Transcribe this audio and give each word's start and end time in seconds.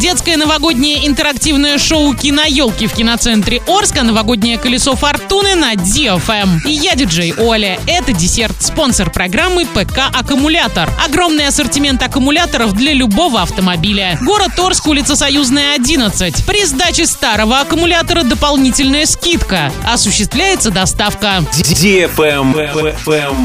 Детское 0.00 0.38
новогоднее 0.38 1.06
интерактивное 1.06 1.76
шоу 1.76 2.14
«Киноелки» 2.14 2.86
в 2.86 2.94
киноцентре 2.94 3.60
Орска, 3.68 4.02
новогоднее 4.02 4.56
колесо 4.56 4.96
фортуны 4.96 5.54
на 5.56 5.74
DFM. 5.74 6.60
И 6.64 6.70
я 6.72 6.94
диджей 6.94 7.34
Оля. 7.36 7.78
Это 7.86 8.14
десерт, 8.14 8.54
спонсор 8.62 9.10
программы 9.10 9.66
ПК 9.66 10.04
«Аккумулятор». 10.14 10.88
Огромный 11.04 11.48
ассортимент 11.48 12.02
аккумуляторов 12.02 12.72
для 12.72 12.94
любого 12.94 13.42
автомобиля. 13.42 14.18
Город 14.22 14.58
Орск, 14.58 14.86
улица 14.86 15.16
Союзная, 15.16 15.74
11. 15.74 16.46
При 16.46 16.64
сдаче 16.64 17.04
старого 17.04 17.60
аккумулятора 17.60 18.22
дополнительная 18.22 19.04
скидка. 19.04 19.70
Осуществляется 19.86 20.70
доставка. 20.70 21.44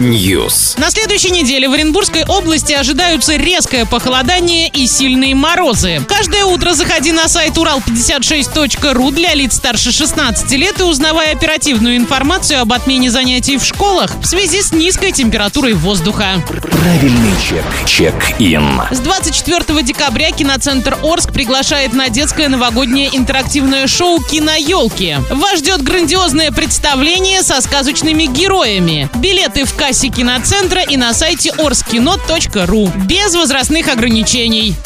News. 0.00 0.80
На 0.80 0.90
следующей 0.90 1.30
неделе 1.30 1.68
в 1.68 1.74
Оренбургской 1.74 2.24
области 2.24 2.72
ожидаются 2.72 3.36
резкое 3.36 3.84
похолодание 3.84 4.68
и 4.68 4.86
сильные 4.86 5.34
морозы. 5.34 6.00
Каждое 6.38 6.54
утро 6.54 6.72
заходи 6.72 7.10
на 7.10 7.26
сайт 7.26 7.56
урал56.ру 7.56 9.10
для 9.10 9.34
лиц 9.34 9.56
старше 9.56 9.90
16 9.90 10.48
лет 10.52 10.78
и 10.78 10.84
узнавай 10.84 11.32
оперативную 11.32 11.96
информацию 11.96 12.60
об 12.60 12.72
отмене 12.72 13.10
занятий 13.10 13.56
в 13.56 13.64
школах 13.64 14.12
в 14.20 14.24
связи 14.24 14.62
с 14.62 14.70
низкой 14.70 15.10
температурой 15.10 15.72
воздуха. 15.72 16.40
Правильный 16.46 17.32
чек. 17.42 17.64
Чек-ин. 17.86 18.82
С 18.92 19.00
24 19.00 19.82
декабря 19.82 20.30
киноцентр 20.30 20.96
Орск 21.02 21.32
приглашает 21.32 21.92
на 21.92 22.08
детское 22.08 22.46
новогоднее 22.46 23.08
интерактивное 23.16 23.88
шоу 23.88 24.20
«Киноелки». 24.20 25.18
Вас 25.30 25.58
ждет 25.58 25.82
грандиозное 25.82 26.52
представление 26.52 27.42
со 27.42 27.60
сказочными 27.60 28.26
героями. 28.26 29.10
Билеты 29.16 29.64
в 29.64 29.74
кассе 29.74 30.06
киноцентра 30.06 30.82
и 30.82 30.96
на 30.96 31.12
сайте 31.14 31.50
orskino.ru. 31.58 32.96
Без 33.06 33.34
возрастных 33.34 33.88
ограничений. 33.88 34.76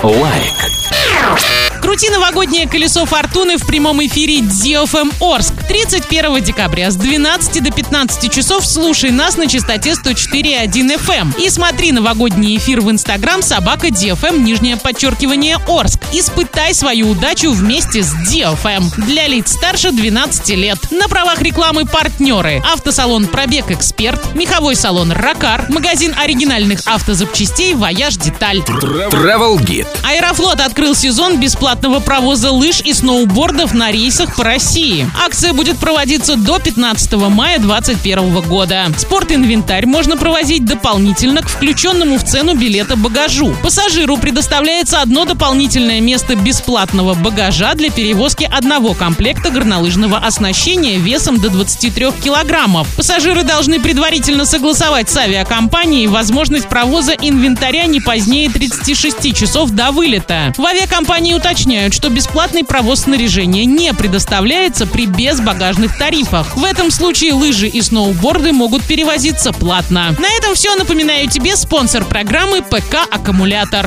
Awake. 0.00 1.57
Крути 1.80 2.10
новогоднее 2.10 2.68
колесо 2.68 3.06
фортуны 3.06 3.56
в 3.56 3.66
прямом 3.66 4.04
эфире 4.06 4.40
DFM 4.40 5.12
Орск. 5.20 5.54
31 5.66 6.42
декабря 6.42 6.90
с 6.90 6.96
12 6.96 7.62
до 7.62 7.70
15 7.70 8.32
часов 8.32 8.66
слушай 8.66 9.10
нас 9.10 9.36
на 9.36 9.46
частоте 9.46 9.92
104.1 9.92 10.70
FM. 10.72 11.40
И 11.40 11.48
смотри 11.50 11.92
новогодний 11.92 12.56
эфир 12.56 12.80
в 12.80 12.90
Инстаграм 12.90 13.42
собака 13.42 13.88
DFM 13.88 14.38
нижнее 14.40 14.76
подчеркивание 14.76 15.58
Орск. 15.68 16.00
Испытай 16.12 16.74
свою 16.74 17.10
удачу 17.10 17.52
вместе 17.52 18.02
с 18.02 18.12
DFM. 18.12 18.84
Для 19.06 19.26
лиц 19.26 19.52
старше 19.52 19.92
12 19.92 20.48
лет. 20.50 20.78
На 20.90 21.08
правах 21.08 21.42
рекламы 21.42 21.84
партнеры. 21.86 22.62
Автосалон 22.72 23.26
Пробег 23.26 23.70
Эксперт, 23.70 24.34
меховой 24.34 24.76
салон 24.76 25.12
Ракар, 25.12 25.66
магазин 25.68 26.14
оригинальных 26.18 26.80
автозапчастей 26.86 27.74
Вояж 27.74 28.16
Деталь. 28.16 28.58
Travel 28.58 29.58
Guide. 29.58 29.86
Аэрофлот 30.04 30.60
открыл 30.60 30.94
сезон 30.94 31.38
бесплатного 31.68 32.00
провоза 32.00 32.50
лыж 32.50 32.80
и 32.80 32.94
сноубордов 32.94 33.74
на 33.74 33.90
рейсах 33.90 34.36
по 34.36 34.44
России. 34.44 35.06
Акция 35.22 35.52
будет 35.52 35.76
проводиться 35.76 36.36
до 36.36 36.58
15 36.58 37.12
мая 37.12 37.58
2021 37.58 38.40
года. 38.48 38.86
Спортинвентарь 38.96 39.84
можно 39.84 40.16
провозить 40.16 40.64
дополнительно 40.64 41.42
к 41.42 41.48
включенному 41.48 42.16
в 42.16 42.24
цену 42.24 42.54
билета 42.54 42.96
багажу. 42.96 43.54
Пассажиру 43.62 44.16
предоставляется 44.16 45.02
одно 45.02 45.26
дополнительное 45.26 46.00
место 46.00 46.36
бесплатного 46.36 47.12
багажа 47.12 47.74
для 47.74 47.90
перевозки 47.90 48.48
одного 48.50 48.94
комплекта 48.94 49.50
горнолыжного 49.50 50.16
оснащения 50.16 50.98
весом 50.98 51.38
до 51.38 51.50
23 51.50 52.12
килограммов. 52.24 52.88
Пассажиры 52.96 53.42
должны 53.42 53.78
предварительно 53.78 54.46
согласовать 54.46 55.10
с 55.10 55.16
авиакомпанией 55.18 56.06
возможность 56.06 56.68
провоза 56.68 57.12
инвентаря 57.12 57.84
не 57.84 58.00
позднее 58.00 58.48
36 58.48 59.36
часов 59.36 59.72
до 59.72 59.92
вылета. 59.92 60.54
В 60.56 60.64
авиакомпании 60.64 61.34
уточняют, 61.58 61.92
что 61.92 62.08
бесплатный 62.08 62.62
провоз 62.62 63.00
снаряжения 63.00 63.64
не 63.64 63.92
предоставляется 63.92 64.86
при 64.86 65.06
безбагажных 65.06 65.98
тарифах. 65.98 66.56
В 66.56 66.62
этом 66.62 66.92
случае 66.92 67.32
лыжи 67.32 67.66
и 67.66 67.82
сноуборды 67.82 68.52
могут 68.52 68.84
перевозиться 68.84 69.52
платно. 69.52 70.14
На 70.18 70.28
этом 70.38 70.54
все. 70.54 70.76
Напоминаю 70.76 71.28
тебе 71.28 71.56
спонсор 71.56 72.04
программы 72.04 72.62
ПК 72.62 72.98
«Аккумулятор». 73.10 73.86